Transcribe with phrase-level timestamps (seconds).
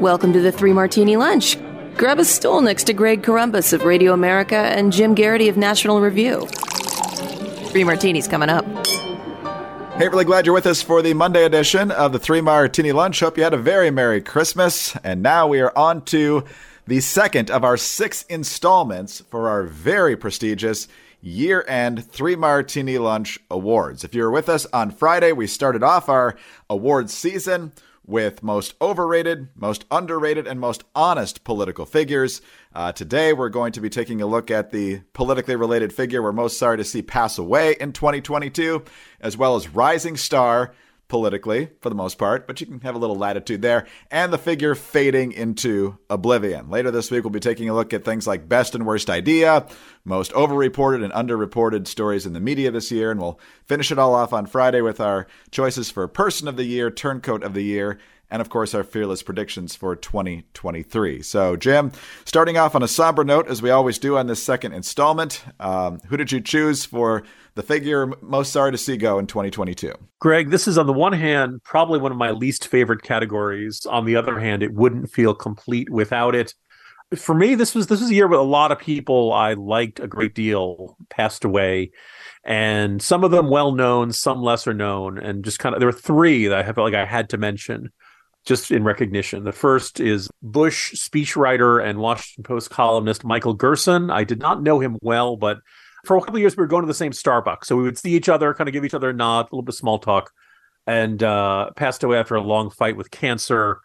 [0.00, 1.58] Welcome to the Three Martini Lunch.
[1.96, 6.00] Grab a stool next to Greg Corombos of Radio America and Jim Geraghty of National
[6.00, 6.46] Review.
[7.72, 8.64] Three Martinis coming up.
[9.96, 13.18] Hey, really glad you're with us for the Monday edition of the Three Martini Lunch.
[13.18, 14.94] Hope you had a very Merry Christmas.
[15.02, 16.44] And now we are on to
[16.86, 20.86] the second of our six installments for our very prestigious
[21.22, 24.04] year end Three Martini Lunch Awards.
[24.04, 26.36] If you were with us on Friday, we started off our
[26.70, 27.72] awards season
[28.08, 32.40] with most overrated, most underrated, and most honest political figures.
[32.74, 36.32] Uh, today, we're going to be taking a look at the politically related figure we're
[36.32, 38.82] most sorry to see pass away in 2022,
[39.20, 40.72] as well as rising star
[41.08, 44.38] politically for the most part, but you can have a little latitude there, and the
[44.38, 46.68] figure fading into oblivion.
[46.70, 49.66] Later this week, we'll be taking a look at things like best and worst idea,
[50.04, 54.14] most overreported and underreported stories in the media this year, and we'll finish it all
[54.14, 57.98] off on Friday with our choices for person of the year, turncoat of the year,
[58.30, 61.22] and of course our fearless predictions for 2023.
[61.22, 61.92] So, Jim,
[62.24, 66.00] starting off on a somber note, as we always do on this second installment, um,
[66.08, 67.22] who did you choose for
[67.54, 69.92] the figure most sorry to see go in 2022?
[70.20, 73.86] Greg, this is on the one hand probably one of my least favorite categories.
[73.86, 76.54] On the other hand, it wouldn't feel complete without it.
[77.16, 79.98] For me, this was this was a year where a lot of people I liked
[79.98, 81.92] a great deal passed away
[82.44, 85.92] and some of them well known, some lesser known, and just kind of there were
[85.92, 87.92] three that I felt like I had to mention
[88.46, 89.44] just in recognition.
[89.44, 94.10] The first is Bush speechwriter and Washington Post columnist Michael Gerson.
[94.10, 95.58] I did not know him well, but
[96.08, 97.98] for a couple of years we were going to the same Starbucks, so we would
[97.98, 99.98] see each other, kind of give each other a nod, a little bit of small
[99.98, 100.32] talk,
[100.86, 103.80] and uh, passed away after a long fight with cancer.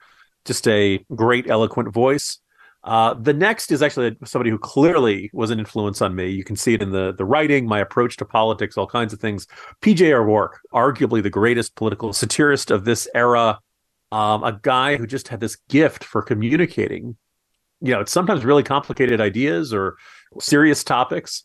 [0.46, 2.40] Just a great, eloquent voice.
[2.86, 6.30] Uh, the next is actually somebody who clearly was an influence on me.
[6.30, 9.20] You can see it in the the writing, my approach to politics, all kinds of
[9.20, 9.46] things.
[9.82, 10.14] P.J.
[10.14, 13.60] O'Rourke, arguably the greatest political satirist of this era,
[14.14, 17.18] um, a guy who just had this gift for communicating.
[17.82, 19.98] You know, it's sometimes really complicated ideas or
[20.40, 21.44] serious topics,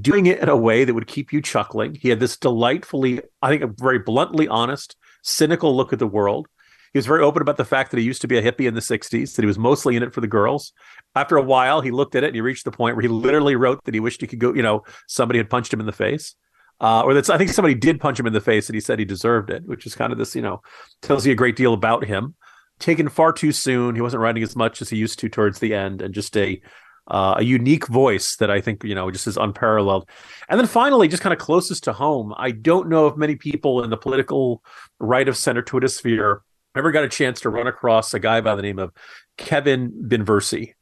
[0.00, 1.94] doing it in a way that would keep you chuckling.
[1.94, 6.48] He had this delightfully, I think, a very bluntly honest, cynical look at the world.
[6.92, 8.74] He was very open about the fact that he used to be a hippie in
[8.74, 10.72] the 60s, that he was mostly in it for the girls.
[11.14, 13.54] After a while, he looked at it and he reached the point where he literally
[13.54, 15.92] wrote that he wished he could go, you know, somebody had punched him in the
[15.92, 16.34] face.
[16.80, 18.98] Uh, or that's I think somebody did punch him in the face and he said
[18.98, 20.62] he deserved it, which is kind of this, you know,
[21.02, 22.34] tells you a great deal about him.
[22.78, 23.94] Taken far too soon.
[23.94, 26.60] He wasn't writing as much as he used to towards the end, and just a
[27.08, 30.08] uh, a unique voice that I think you know just is unparalleled.
[30.48, 33.82] And then finally, just kind of closest to home, I don't know if many people
[33.82, 34.62] in the political
[34.98, 36.42] right of center Twitter sphere
[36.76, 38.92] ever got a chance to run across a guy by the name of
[39.38, 40.74] Kevin Binversie.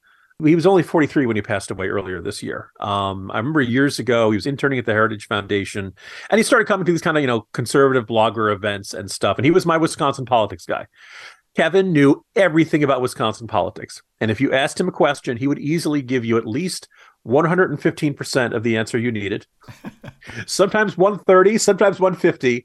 [0.42, 2.72] He was only 43 when he passed away earlier this year.
[2.80, 5.94] Um, I remember years ago he was interning at the Heritage Foundation,
[6.28, 9.38] and he started coming to these kind of you know conservative blogger events and stuff.
[9.38, 10.86] And he was my Wisconsin politics guy.
[11.54, 15.59] Kevin knew everything about Wisconsin politics, and if you asked him a question, he would
[15.59, 16.88] easily give you at least
[17.26, 19.47] 115% of the answer you needed.
[20.47, 22.64] sometimes 130, sometimes 150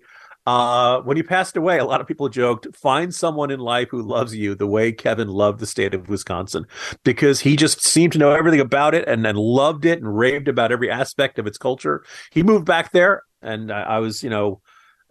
[0.50, 4.02] uh, when he passed away, a lot of people joked, find someone in life who
[4.02, 6.66] loves you the way Kevin loved the state of Wisconsin,
[7.04, 10.48] because he just seemed to know everything about it and, and loved it and raved
[10.48, 12.04] about every aspect of its culture.
[12.32, 14.60] He moved back there, and I, I was, you know,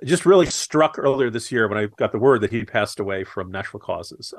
[0.05, 3.25] just really struck earlier this year when I got the word that he passed away
[3.25, 4.33] from natural causes.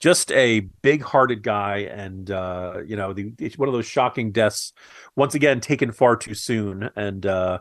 [0.00, 4.72] Just a big-hearted guy, and uh, you know, the, one of those shocking deaths.
[5.16, 7.58] Once again, taken far too soon, and uh,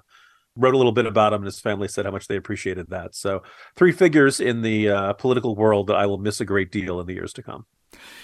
[0.56, 3.16] wrote a little bit about him and his family said how much they appreciated that.
[3.16, 3.44] So,
[3.76, 7.08] three figures in the uh, political world that I will miss a great deal in
[7.08, 7.66] the years to come.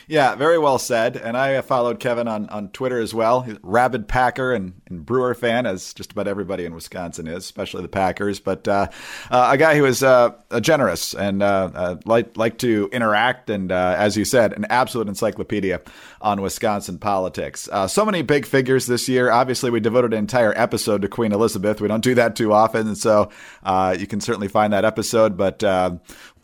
[0.10, 1.18] Yeah, very well said.
[1.18, 3.42] And I followed Kevin on, on Twitter as well.
[3.42, 7.84] He's rabid Packer and, and Brewer fan, as just about everybody in Wisconsin is, especially
[7.84, 8.40] the Packers.
[8.40, 8.88] But uh,
[9.30, 13.72] uh, a guy who is uh, generous and uh, uh, like like to interact, and
[13.72, 15.80] uh, as you said, an absolute encyclopedia
[16.22, 17.70] on Wisconsin politics.
[17.88, 19.30] so many big figures this year.
[19.30, 21.82] Obviously, we devoted an entire episode to Queen Elizabeth.
[21.82, 23.30] We don't do that too often, and so
[23.96, 25.38] you can certainly find that episode.
[25.38, 25.64] But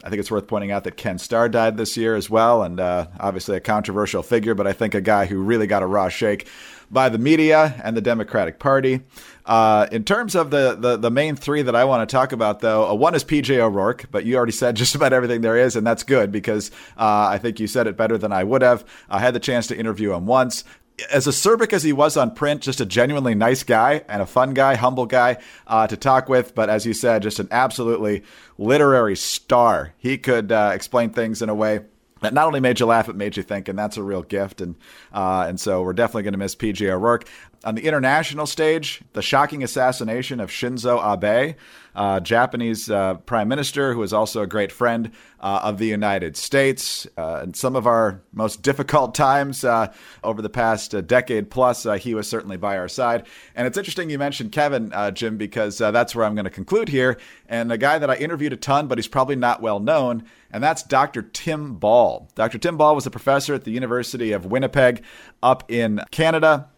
[0.05, 2.79] I think it's worth pointing out that Ken Starr died this year as well, and
[2.79, 6.09] uh, obviously a controversial figure, but I think a guy who really got a raw
[6.09, 6.47] shake
[6.91, 9.01] by the media and the Democratic Party.
[9.47, 12.59] Uh, in terms of the, the, the main three that I want to talk about,
[12.59, 15.75] though, uh, one is PJ O'Rourke, but you already said just about everything there is,
[15.75, 18.85] and that's good because uh, I think you said it better than I would have.
[19.09, 20.63] I had the chance to interview him once
[21.11, 24.53] as acerbic as he was on print, just a genuinely nice guy and a fun
[24.53, 25.37] guy, humble guy
[25.67, 26.55] uh, to talk with.
[26.55, 28.23] But as you said, just an absolutely
[28.57, 29.93] literary star.
[29.97, 31.81] He could uh, explain things in a way
[32.21, 34.61] that not only made you laugh, it made you think, and that's a real gift.
[34.61, 34.75] And
[35.13, 37.27] uh, and so we're definitely going to miss PJ O'Rourke.
[37.63, 41.55] On the international stage, the shocking assassination of Shinzo Abe,
[41.95, 46.35] uh, Japanese uh, prime minister, who is also a great friend uh, of the United
[46.35, 47.07] States.
[47.17, 49.91] Uh, in some of our most difficult times uh,
[50.23, 53.25] over the past decade plus, he was certainly by our side.
[53.55, 57.17] And it's interesting you mentioned Kevin, Jim, because that's where I'm going to conclude here.
[57.47, 60.63] And a guy that I interviewed a ton, but he's probably not well known, and
[60.63, 61.21] that's Dr.
[61.21, 62.29] Tim Ball.
[62.35, 62.57] Dr.
[62.57, 65.03] Tim Ball was a professor at the University of Winnipeg
[65.41, 66.69] up in Canada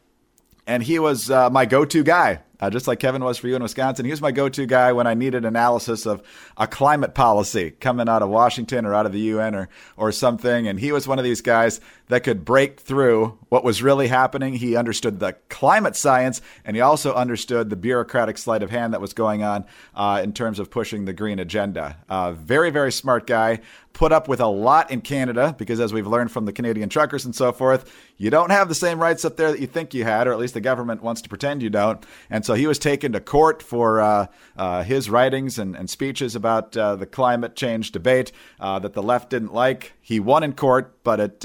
[0.68, 3.64] and he was uh, my go-to guy uh, just like Kevin was for you in
[3.64, 4.06] Wisconsin.
[4.06, 6.24] He was my go to guy when I needed analysis of
[6.58, 10.68] a climate policy coming out of Washington or out of the UN or, or something.
[10.68, 14.54] And he was one of these guys that could break through what was really happening.
[14.56, 19.02] He understood the climate science and he also understood the bureaucratic sleight of hand that
[19.02, 19.66] was going on
[19.96, 21.98] uh, in terms of pushing the green agenda.
[22.10, 23.60] Uh, very, very smart guy.
[23.94, 27.26] Put up with a lot in Canada because, as we've learned from the Canadian truckers
[27.26, 30.04] and so forth, you don't have the same rights up there that you think you
[30.04, 32.06] had, or at least the government wants to pretend you don't.
[32.30, 36.36] And so he was taken to court for uh, uh, his writings and, and speeches
[36.36, 39.94] about uh, the climate change debate uh, that the left didn't like.
[40.00, 41.44] He won in court, but it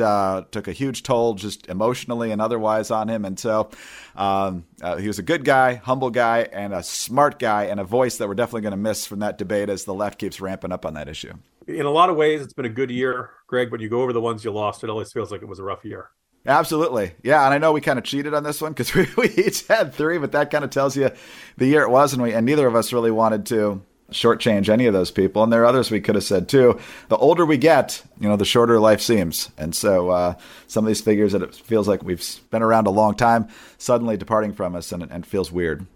[0.53, 3.25] took a huge toll just emotionally and otherwise on him.
[3.25, 3.71] And so
[4.15, 7.85] um, uh, he was a good guy, humble guy, and a smart guy, and a
[7.85, 10.73] voice that we're definitely going to miss from that debate as the left keeps ramping
[10.73, 11.33] up on that issue.
[11.67, 14.13] In a lot of ways, it's been a good year, Greg, but you go over
[14.13, 16.11] the ones you lost, it always feels like it was a rough year.
[16.45, 17.13] Absolutely.
[17.23, 17.45] Yeah.
[17.45, 19.95] And I know we kind of cheated on this one because we, we each had
[19.95, 21.11] three, but that kind of tells you
[21.57, 22.13] the year it was.
[22.13, 25.43] And we, and neither of us really wanted to shortchange any of those people.
[25.43, 26.79] And there are others we could have said too.
[27.09, 29.51] The older we get, you know, the shorter life seems.
[29.59, 30.35] And so uh,
[30.67, 33.49] some of these figures that it feels like we've been around a long time
[33.79, 35.87] suddenly departing from us and, and feels weird.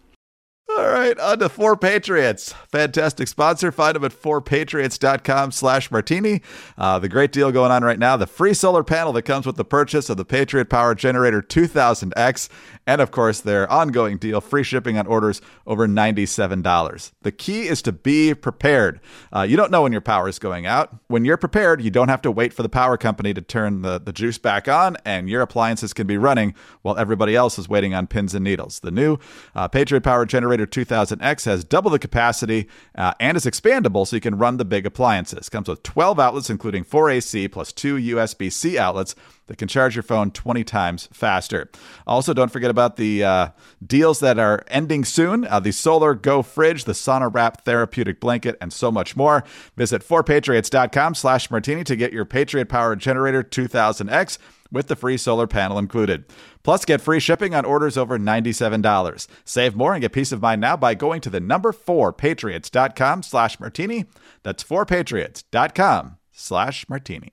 [0.68, 2.52] All right, on to Four Patriots.
[2.72, 3.70] Fantastic sponsor.
[3.70, 6.42] Find them at fourpatriots.com slash martini.
[6.76, 9.54] Uh, the great deal going on right now, the free solar panel that comes with
[9.54, 12.48] the purchase of the Patriot Power Generator 2000X.
[12.84, 17.12] And of course, their ongoing deal, free shipping on orders over $97.
[17.22, 19.00] The key is to be prepared.
[19.32, 20.96] Uh, you don't know when your power is going out.
[21.06, 24.00] When you're prepared, you don't have to wait for the power company to turn the,
[24.00, 27.94] the juice back on, and your appliances can be running while everybody else is waiting
[27.94, 28.80] on pins and needles.
[28.80, 29.19] The new
[29.54, 34.20] uh, Patriot Power Generator 2000X has double the capacity uh, and is expandable so you
[34.20, 35.49] can run the big appliances.
[35.49, 39.17] Comes with 12 outlets, including 4 AC plus 2 USB C outlets
[39.47, 41.69] that can charge your phone 20 times faster.
[42.06, 43.49] Also, don't forget about the uh,
[43.85, 48.56] deals that are ending soon uh, the Solar Go Fridge, the Sauna Wrap Therapeutic Blanket,
[48.61, 49.44] and so much more.
[49.76, 54.38] Visit 4patriots.com slash martini to get your Patriot Power Generator 2000X
[54.70, 56.24] with the free solar panel included.
[56.62, 59.28] Plus, get free shipping on orders over $97.
[59.44, 63.60] Save more and get peace of mind now by going to the number 4patriots.com slash
[63.60, 64.06] martini.
[64.42, 67.32] That's 4patriots.com slash martini.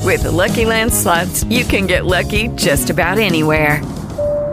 [0.00, 3.80] With the Lucky Land slots, you can get lucky just about anywhere.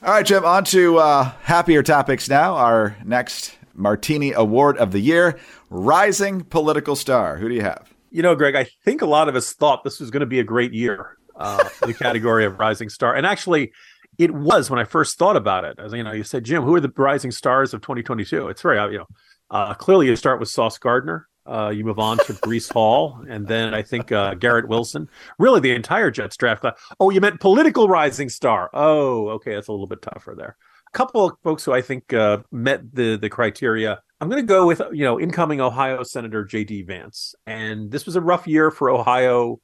[0.00, 2.54] All right, Jim, on to uh, happier topics now.
[2.54, 5.40] Our next Martini Award of the Year
[5.70, 7.36] Rising Political Star.
[7.36, 7.92] Who do you have?
[8.12, 10.38] You know, Greg, I think a lot of us thought this was going to be
[10.38, 13.16] a great year uh, for the category of Rising Star.
[13.16, 13.72] And actually,
[14.18, 15.80] it was when I first thought about it.
[15.80, 18.46] As you know, you said, Jim, who are the rising stars of 2022?
[18.48, 19.06] It's very, you know,
[19.50, 21.26] uh, clearly you start with Sauce Gardner.
[21.48, 25.08] Uh, you move on to Breece Hall, and then I think uh, Garrett Wilson.
[25.38, 26.78] Really, the entire Jets draft class.
[27.00, 28.68] Oh, you meant political rising star.
[28.74, 30.56] Oh, okay, that's a little bit tougher there.
[30.86, 34.02] A couple of folks who I think uh, met the the criteria.
[34.20, 36.82] I'm going to go with you know incoming Ohio Senator J.D.
[36.82, 39.60] Vance, and this was a rough year for Ohio.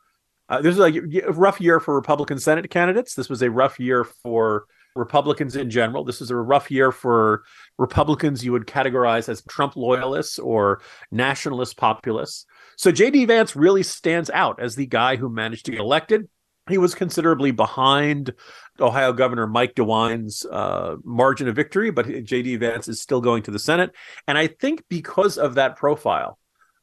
[0.49, 3.14] Uh, this was a rough year for Republican Senate candidates.
[3.14, 6.05] This was a rough year for Republicans in general.
[6.05, 7.43] This is a rough year for
[7.79, 12.47] Republicans you would categorize as Trump loyalists or nationalist populists.
[12.77, 13.25] So J.D.
[13.27, 16.29] Vance really stands out as the guy who managed to get elected.
[16.69, 18.33] he was considerably behind
[18.81, 22.57] Ohio Governor Mike DeWine's uh, margin of victory, but J.D.
[22.57, 23.93] Vance is still going to the Senate.
[24.27, 26.39] And I think because of that profile,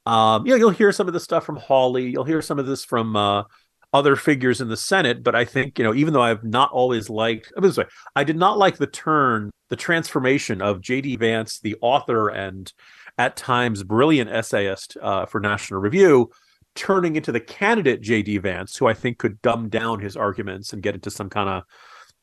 [0.06, 2.66] um, you know, you'll hear some of this stuff from Hawley, you'll hear some of
[2.66, 3.44] this from uh,
[3.94, 5.24] other figures in the Senate.
[5.24, 8.24] But I think, you know, even though I've not always liked, I, mean, sorry, I
[8.24, 11.18] did not like the turn, the transformation of J.D.
[11.18, 12.72] Vance, the author and
[13.18, 16.32] at times brilliant essayist uh, for National Review,
[16.76, 20.82] turning into the candidate JD Vance, who I think could dumb down his arguments and
[20.82, 21.64] get into some kind of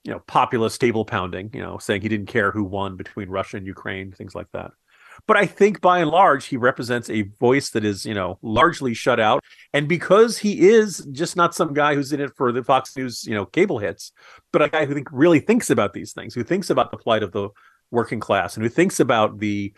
[0.05, 3.59] you know populist table pounding, you know, saying he didn't care who won between Russia
[3.59, 4.71] and Ukraine, things like that.
[5.27, 8.95] But I think by and large he represents a voice that is, you know, largely
[8.95, 9.43] shut out.
[9.73, 13.25] And because he is just not some guy who's in it for the Fox News,
[13.27, 14.13] you know, cable hits,
[14.53, 17.23] but a guy who think really thinks about these things, who thinks about the plight
[17.23, 17.49] of the
[17.91, 19.73] working class and who thinks about the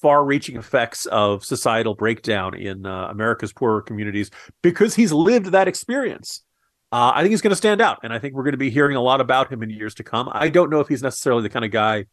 [0.00, 4.30] far-reaching effects of societal breakdown in uh, America's poorer communities
[4.62, 6.42] because he's lived that experience.
[6.92, 8.70] Uh, I think he's going to stand out, and I think we're going to be
[8.70, 10.28] hearing a lot about him in years to come.
[10.32, 12.06] I don't know if he's necessarily the kind of guy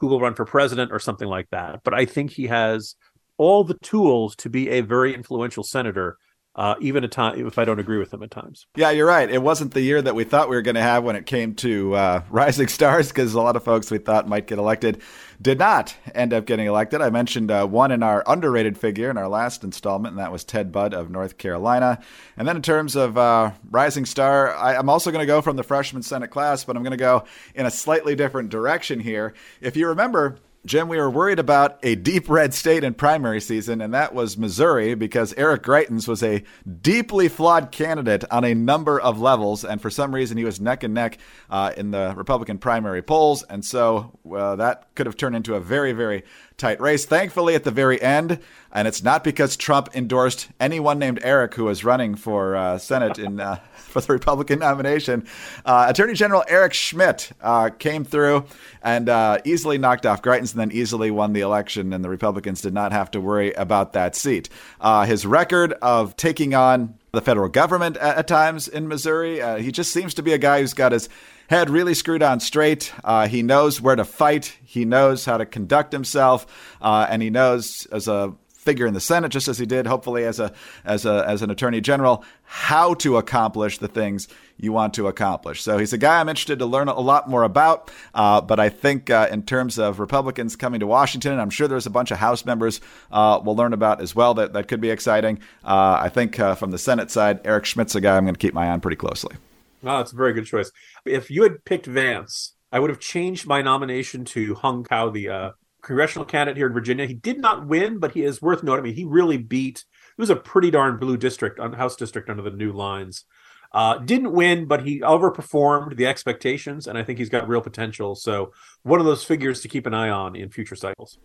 [0.00, 2.94] who will run for president or something like that, but I think he has
[3.36, 6.18] all the tools to be a very influential senator
[6.54, 8.66] uh, even at time if I don't agree with them at times.
[8.74, 9.30] Yeah, you're right.
[9.30, 11.54] It wasn't the year that we thought we were going to have when it came
[11.56, 15.00] to uh, rising stars, because a lot of folks we thought might get elected
[15.40, 17.00] did not end up getting elected.
[17.00, 20.42] I mentioned uh, one in our underrated figure in our last installment, and that was
[20.42, 22.00] Ted Budd of North Carolina.
[22.36, 25.56] And then in terms of uh, rising star, I, I'm also going to go from
[25.56, 27.24] the freshman Senate class, but I'm going to go
[27.54, 29.34] in a slightly different direction here.
[29.60, 33.80] If you remember, Jim, we were worried about a deep red state in primary season,
[33.80, 36.42] and that was Missouri because Eric Greitens was a
[36.82, 40.82] deeply flawed candidate on a number of levels, and for some reason he was neck
[40.82, 45.36] and neck uh, in the Republican primary polls, and so uh, that could have turned
[45.36, 46.24] into a very, very
[46.58, 47.06] tight race.
[47.06, 48.40] Thankfully, at the very end,
[48.72, 53.18] and it's not because Trump endorsed anyone named Eric who was running for uh, Senate
[53.18, 55.26] in uh, for the Republican nomination.
[55.64, 58.44] Uh, Attorney General Eric Schmitt uh, came through
[58.82, 59.08] and
[59.46, 62.92] easily knocked off Greitens, and then easily won the election, and the Republicans did not
[62.92, 64.48] have to worry about that seat.
[64.80, 69.72] Uh, his record of taking on the federal government at, at times in Missouri, he
[69.72, 71.08] just seems to be a guy who's got his
[71.48, 72.92] head really screwed on straight.
[73.02, 74.56] Uh, he knows where to fight.
[74.64, 76.46] He knows how to conduct himself,
[76.80, 80.24] uh, and he knows as a figure in the Senate, just as he did, hopefully
[80.24, 80.52] as a
[80.84, 84.28] as a as an attorney general, how to accomplish the things
[84.58, 85.62] you want to accomplish.
[85.62, 87.90] So he's a guy I'm interested to learn a lot more about.
[88.14, 91.86] Uh, but I think uh, in terms of Republicans coming to Washington, I'm sure there's
[91.86, 94.90] a bunch of House members uh, we'll learn about as well that that could be
[94.90, 95.38] exciting.
[95.64, 98.38] Uh, I think uh, from the Senate side, Eric Schmitt's a guy I'm going to
[98.38, 99.36] keep my eye on pretty closely.
[99.82, 100.72] That's a very good choice.
[101.04, 105.28] If you had picked Vance, I would have changed my nomination to Hung Cao, the
[105.28, 105.50] uh,
[105.82, 107.06] congressional candidate here in Virginia.
[107.06, 108.82] He did not win, but he is worth noting.
[108.82, 109.84] I mean, he really beat.
[110.16, 113.24] It was a pretty darn blue district, House district under the new lines.
[113.70, 118.14] Uh, didn't win, but he overperformed the expectations, and I think he's got real potential.
[118.14, 121.18] So, one of those figures to keep an eye on in future cycles.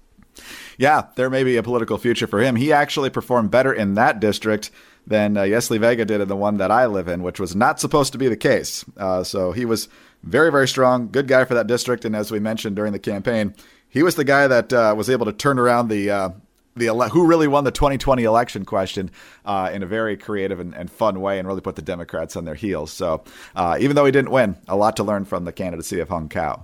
[0.77, 2.55] Yeah, there may be a political future for him.
[2.55, 4.71] He actually performed better in that district
[5.05, 7.79] than uh, Yesli Vega did in the one that I live in, which was not
[7.79, 8.85] supposed to be the case.
[8.97, 9.89] Uh, so he was
[10.23, 12.05] very, very strong, good guy for that district.
[12.05, 13.53] And as we mentioned during the campaign,
[13.89, 16.29] he was the guy that uh, was able to turn around the uh,
[16.75, 19.11] the ele- who really won the 2020 election question
[19.45, 22.45] uh, in a very creative and, and, fun way, and really put the Democrats on
[22.45, 22.91] their heels.
[22.91, 23.23] So
[23.55, 26.29] uh, even though he didn't win, a lot to learn from the candidacy of Hung
[26.29, 26.63] Cao.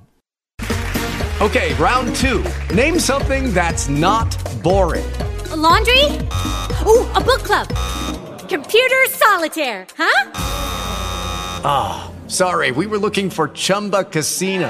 [1.42, 2.44] Okay, round two.
[2.75, 5.10] Name something that's not boring.
[5.51, 6.04] A laundry.
[6.86, 7.70] Ooh, a book club.
[8.50, 9.88] Computer solitaire.
[9.96, 10.32] Huh?
[11.63, 12.72] Ah, oh, sorry.
[12.72, 14.70] We were looking for Chumba Casino.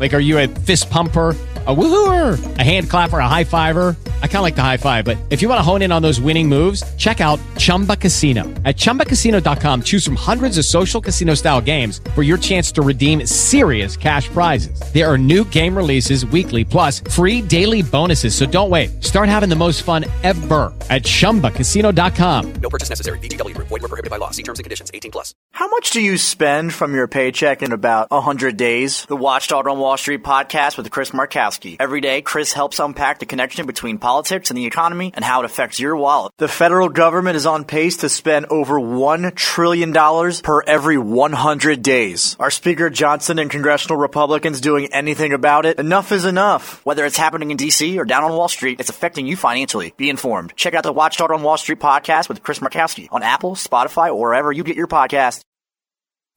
[0.00, 1.36] Like, are you a fist pumper?
[1.66, 3.94] a woohooer, a hand clapper, a high fiver.
[4.22, 6.00] I kind of like the high five, but if you want to hone in on
[6.00, 8.44] those winning moves, check out Chumba Casino.
[8.64, 13.26] At ChumbaCasino.com, choose from hundreds of social casino style games for your chance to redeem
[13.26, 14.80] serious cash prizes.
[14.94, 18.34] There are new game releases weekly, plus free daily bonuses.
[18.34, 19.04] So don't wait.
[19.04, 22.52] Start having the most fun ever at ChumbaCasino.com.
[22.54, 23.18] No purchase necessary.
[23.18, 23.54] VGW.
[23.54, 24.30] Void were prohibited by law.
[24.30, 24.90] See terms and conditions.
[24.94, 25.34] 18 plus.
[25.52, 29.04] How much do you spend from your paycheck in about 100 days?
[29.06, 31.76] The Watchdog on Wall Wall Street podcast with Chris Markowski.
[31.80, 35.46] Every day, Chris helps unpack the connection between politics and the economy and how it
[35.46, 36.32] affects your wallet.
[36.36, 42.36] The federal government is on pace to spend over $1 trillion per every 100 days.
[42.38, 45.80] Are Speaker Johnson and congressional Republicans doing anything about it?
[45.80, 46.86] Enough is enough.
[46.86, 47.98] Whether it's happening in D.C.
[47.98, 49.92] or down on Wall Street, it's affecting you financially.
[49.96, 50.54] Be informed.
[50.54, 54.20] Check out the Watchdog on Wall Street podcast with Chris Markowski on Apple, Spotify, or
[54.20, 55.40] wherever you get your podcast.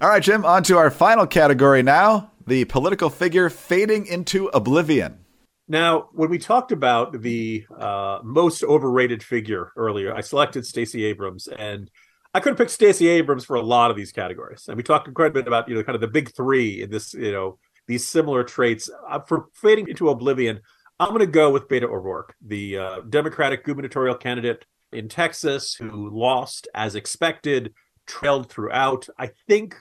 [0.01, 5.19] All right, Jim, on to our final category now the political figure fading into oblivion.
[5.67, 11.47] Now, when we talked about the uh, most overrated figure earlier, I selected Stacey Abrams,
[11.47, 11.89] and
[12.33, 14.65] I could have picked Stacey Abrams for a lot of these categories.
[14.67, 16.89] And we talked quite a bit about you know kind of the big three in
[16.89, 18.89] this you know these similar traits.
[19.09, 20.59] Uh, for fading into oblivion,
[20.99, 26.09] I'm going to go with Beto O'Rourke, the uh, Democratic gubernatorial candidate in Texas who
[26.09, 27.73] lost as expected,
[28.05, 29.07] trailed throughout.
[29.17, 29.75] I think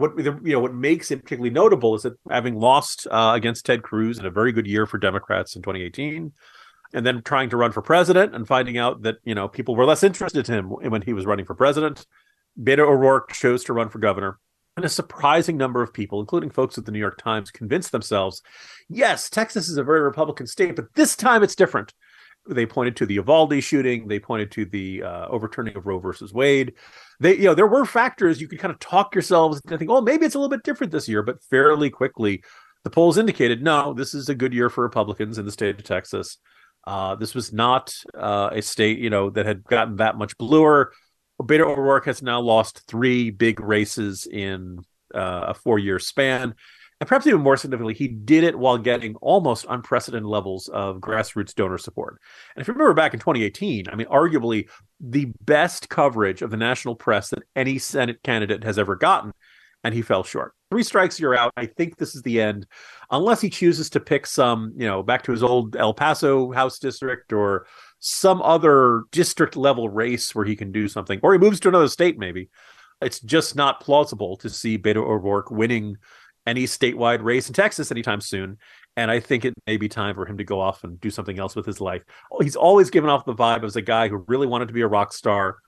[0.00, 3.82] what you know what makes it particularly notable is that having lost uh, against Ted
[3.82, 6.32] Cruz in a very good year for Democrats in 2018,
[6.92, 9.84] and then trying to run for president and finding out that you know people were
[9.84, 12.06] less interested in him when he was running for president,
[12.60, 14.38] Beto O'Rourke chose to run for governor.
[14.76, 18.40] And a surprising number of people, including folks at the New York Times, convinced themselves,
[18.88, 21.92] yes, Texas is a very Republican state, but this time it's different.
[22.48, 24.08] They pointed to the Uvalde shooting.
[24.08, 26.74] They pointed to the uh, overturning of Roe versus Wade.
[27.20, 30.00] They, you know, there were factors you could kind of talk yourselves and think, oh,
[30.00, 31.22] maybe it's a little bit different this year.
[31.22, 32.42] But fairly quickly,
[32.82, 35.84] the polls indicated, no, this is a good year for Republicans in the state of
[35.84, 36.38] Texas.
[36.86, 40.92] Uh, this was not uh, a state, you know, that had gotten that much bluer.
[41.40, 44.78] Beto O'Rourke has now lost three big races in
[45.14, 46.54] uh, a four-year span.
[47.00, 51.54] And perhaps even more significantly, he did it while getting almost unprecedented levels of grassroots
[51.54, 52.20] donor support.
[52.54, 54.68] And if you remember back in 2018, I mean, arguably
[55.00, 59.32] the best coverage of the national press that any Senate candidate has ever gotten,
[59.82, 60.52] and he fell short.
[60.70, 61.52] Three strikes, you're out.
[61.56, 62.66] I think this is the end,
[63.10, 66.78] unless he chooses to pick some, you know, back to his old El Paso House
[66.78, 67.66] district or
[67.98, 71.88] some other district level race where he can do something, or he moves to another
[71.88, 72.50] state, maybe.
[73.00, 75.96] It's just not plausible to see Beto O'Rourke winning
[76.50, 78.58] any statewide race in Texas anytime soon.
[78.96, 81.38] And I think it may be time for him to go off and do something
[81.38, 82.02] else with his life.
[82.32, 84.80] Oh, he's always given off the vibe as a guy who really wanted to be
[84.80, 85.58] a rock star,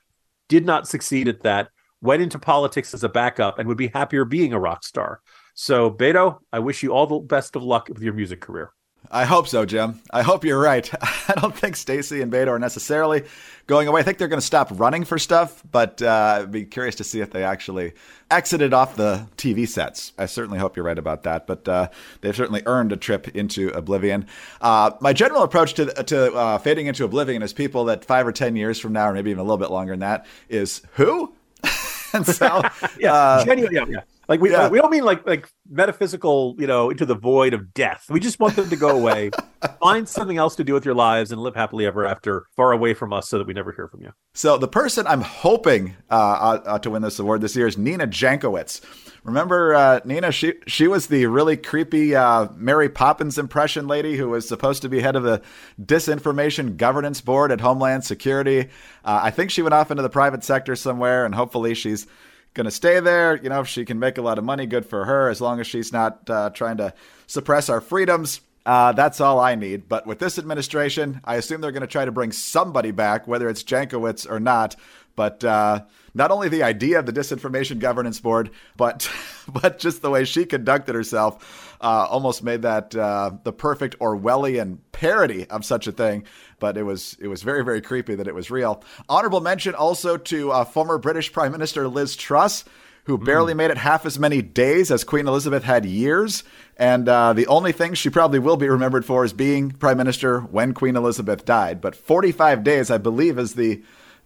[0.48, 1.68] did not succeed at that,
[2.00, 5.20] went into politics as a backup, and would be happier being a rock star.
[5.54, 8.72] So, Beto, I wish you all the best of luck with your music career.
[9.10, 10.00] I hope so, Jim.
[10.10, 10.88] I hope you're right.
[11.02, 13.24] I don't think Stacy and Beto are necessarily
[13.66, 14.00] going away.
[14.00, 17.04] I think they're going to stop running for stuff, but uh, I'd be curious to
[17.04, 17.92] see if they actually
[18.30, 20.12] exited off the TV sets.
[20.18, 21.88] I certainly hope you're right about that, but uh,
[22.22, 24.26] they've certainly earned a trip into oblivion.
[24.60, 28.32] Uh, my general approach to, to uh, fading into oblivion is people that five or
[28.32, 31.34] 10 years from now, or maybe even a little bit longer than that, is who?
[32.12, 32.62] and so,
[32.98, 34.00] yeah, uh, genuinely, yeah, yeah.
[34.32, 34.70] Like we Yeah.
[34.70, 38.06] we don't mean like like metaphysical, you know, into the void of death.
[38.08, 39.30] We just want them to go away,
[39.80, 42.94] find something else to do with your lives, and live happily ever after, far away
[42.94, 44.14] from us, so that we never hear from you.
[44.32, 47.76] So the person I'm hoping uh, uh, uh, to win this award this year is
[47.76, 48.80] Nina Jankowicz.
[49.22, 50.32] Remember uh, Nina?
[50.32, 54.88] She she was the really creepy uh, Mary Poppins impression lady who was supposed to
[54.88, 55.42] be head of the
[55.78, 58.70] Disinformation Governance Board at Homeland Security.
[59.04, 62.06] Uh, I think she went off into the private sector somewhere, and hopefully she's
[62.54, 63.36] going to stay there.
[63.42, 65.28] You know, if she can make a lot of money, good for her.
[65.28, 66.94] As long as she's not uh, trying to
[67.26, 68.40] suppress our freedoms.
[68.64, 69.88] Uh, that's all I need.
[69.88, 73.48] But with this administration, I assume they're going to try to bring somebody back, whether
[73.48, 74.76] it's Jankowicz or not.
[75.16, 75.82] But uh,
[76.14, 79.10] not only the idea of the Disinformation Governance Board, but
[79.48, 84.78] but just the way she conducted herself uh, almost made that uh, the perfect Orwellian
[84.92, 86.24] parody of such a thing.
[86.62, 88.82] But it was it was very very creepy that it was real.
[89.08, 92.64] Honorable mention also to uh, former British Prime Minister Liz Truss
[93.04, 96.44] who barely made it half as many days as Queen Elizabeth had years.
[96.76, 100.40] And uh, the only thing she probably will be remembered for is being prime minister
[100.40, 101.80] when Queen Elizabeth died.
[101.80, 103.82] But 45 days, I believe, is the.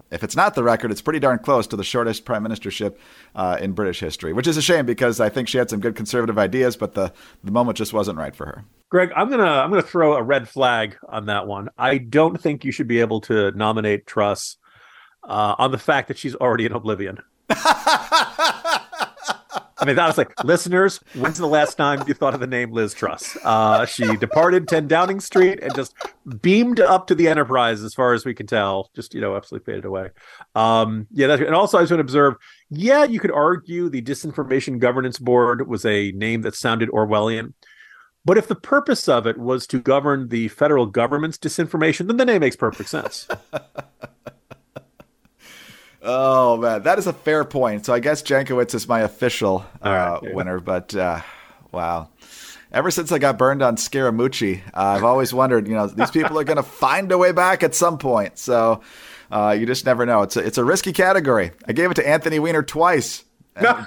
[0.09, 2.97] If it's not the record, it's pretty darn close to the shortest prime ministership
[3.35, 5.97] uh, in British history, which is a shame because I think she had some good
[5.97, 8.65] conservative ideas, but the, the moment just wasn't right for her.
[8.89, 11.69] Greg, I'm gonna I'm gonna throw a red flag on that one.
[11.77, 14.57] I don't think you should be able to nominate Truss
[15.25, 17.19] uh, on the fact that she's already in oblivion.
[19.79, 22.73] I mean, that was like, listeners, when's the last time you thought of the name
[22.73, 23.37] Liz Truss?
[23.45, 25.95] Uh, she departed 10 Downing Street and just
[26.41, 28.91] beamed up to the Enterprise, as far as we can tell.
[28.97, 30.09] Just, you know, absolutely faded away.
[30.55, 32.37] Um, yeah, that's, and also I was going to observe,
[32.71, 37.53] yeah, you could argue the Disinformation Governance Board was a name that sounded Orwellian.
[38.27, 42.25] But if the purpose of it was to govern the federal government's disinformation, then the
[42.25, 43.29] name makes perfect sense.
[46.09, 47.85] Oh man, that is a fair point.
[47.85, 50.37] So I guess Jankowicz is my official uh, right, there you go.
[50.37, 51.21] winner, but uh,
[51.73, 52.11] wow.
[52.71, 56.39] ever since I got burned on Scaramucci, uh, I've always wondered, you know, these people
[56.39, 58.39] are going to find a way back at some point.
[58.39, 58.83] So
[59.33, 60.23] uh, you just never know.
[60.23, 61.51] It's a, it's a risky category.
[61.67, 63.25] I gave it to Anthony Weiner twice.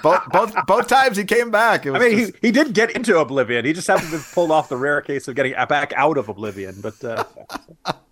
[0.02, 1.86] Both both both times he came back.
[1.86, 2.32] I mean, just...
[2.40, 3.64] he, he did get into oblivion.
[3.64, 6.80] He just happened to pull off the rare case of getting back out of oblivion.
[6.80, 7.24] But uh...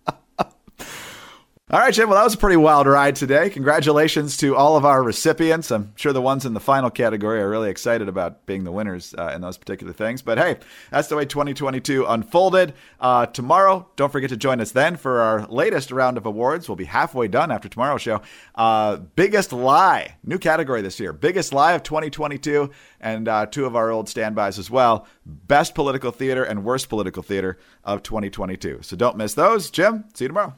[1.70, 2.08] All right, Jim.
[2.08, 3.50] Well, that was a pretty wild ride today.
[3.50, 5.70] Congratulations to all of our recipients.
[5.70, 9.14] I'm sure the ones in the final category are really excited about being the winners
[9.18, 10.22] uh, in those particular things.
[10.22, 10.56] But hey,
[10.90, 12.72] that's the way 2022 unfolded.
[12.98, 16.70] Uh, tomorrow, don't forget to join us then for our latest round of awards.
[16.70, 18.22] We'll be halfway done after tomorrow's show.
[18.54, 21.12] Uh, biggest lie, new category this year.
[21.12, 25.06] Biggest lie of 2022, and uh, two of our old standbys as well.
[25.26, 28.78] Best political theater and worst political theater of 2022.
[28.80, 29.68] So don't miss those.
[29.70, 30.54] Jim, see you tomorrow.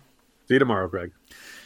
[0.50, 1.12] See you tomorrow, Greg.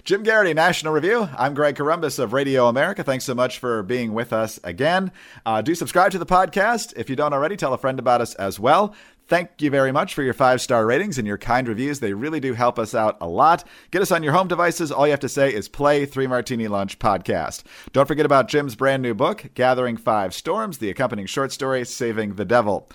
[0.04, 1.26] Jim Geraghty, National Review.
[1.38, 3.02] I'm Greg Corombos of Radio America.
[3.02, 5.10] Thanks so much for being with us again.
[5.46, 6.92] Uh, do subscribe to the podcast.
[6.94, 8.94] If you don't already, tell a friend about us as well.
[9.26, 12.00] Thank you very much for your five star ratings and your kind reviews.
[12.00, 13.66] They really do help us out a lot.
[13.90, 14.92] Get us on your home devices.
[14.92, 17.62] All you have to say is play Three Martini Lunch podcast.
[17.94, 22.34] Don't forget about Jim's brand new book, Gathering Five Storms, the accompanying short story, Saving
[22.34, 22.90] the Devil.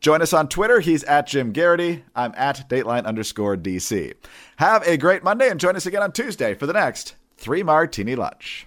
[0.00, 0.80] Join us on Twitter.
[0.80, 2.04] He's at Jim Geraghty.
[2.14, 4.12] I'm at Dateline underscore DC.
[4.56, 8.14] Have a great Monday and join us again on Tuesday for the next Three Martini
[8.14, 8.66] Lunch.